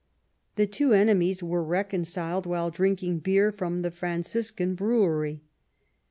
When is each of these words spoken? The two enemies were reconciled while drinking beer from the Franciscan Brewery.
The 0.55 0.65
two 0.65 0.93
enemies 0.93 1.43
were 1.43 1.63
reconciled 1.63 2.47
while 2.47 2.71
drinking 2.71 3.19
beer 3.19 3.51
from 3.51 3.83
the 3.83 3.91
Franciscan 3.91 4.73
Brewery. 4.73 5.43